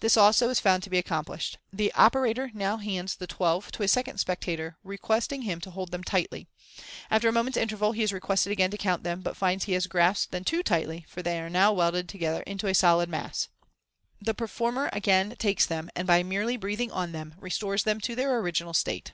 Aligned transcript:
This, 0.00 0.16
also, 0.16 0.48
is 0.48 0.58
found 0.58 0.82
to 0.84 0.88
be 0.88 0.96
accomplished. 0.96 1.58
The 1.70 1.92
operator 1.92 2.50
now 2.54 2.78
hands 2.78 3.14
the 3.14 3.26
twelve 3.26 3.70
to 3.72 3.82
a 3.82 3.88
second 3.88 4.16
spectator, 4.16 4.78
requesting 4.82 5.42
him 5.42 5.60
to 5.60 5.70
hold 5.70 5.90
them 5.90 6.02
tightly. 6.02 6.48
After 7.10 7.28
a 7.28 7.32
moment's 7.32 7.58
interval, 7.58 7.92
he 7.92 8.02
is 8.02 8.10
requested 8.10 8.52
again 8.52 8.70
to 8.70 8.78
count 8.78 9.02
them, 9.02 9.20
but 9.20 9.36
finds 9.36 9.64
that 9.64 9.66
he 9.66 9.72
has 9.74 9.86
grasped 9.86 10.32
them 10.32 10.44
too 10.44 10.62
tightly, 10.62 11.04
for 11.10 11.20
they 11.20 11.38
are 11.40 11.50
now 11.50 11.74
welded 11.74 12.06
MODERN 12.06 12.06
MAGIC. 12.06 12.06
i8l 12.06 12.08
together 12.08 12.42
into 12.46 12.66
a 12.68 12.74
solid 12.74 13.10
mass. 13.10 13.48
The 14.18 14.32
performer 14.32 14.88
again 14.94 15.36
takes 15.38 15.66
them, 15.66 15.90
and 15.94 16.06
by 16.06 16.22
merely 16.22 16.56
breathing 16.56 16.90
on 16.90 17.12
them, 17.12 17.34
restores 17.38 17.82
them 17.82 18.00
to 18.00 18.14
their 18.14 18.38
original 18.38 18.72
state. 18.72 19.12